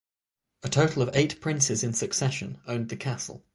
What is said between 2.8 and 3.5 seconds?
the castle.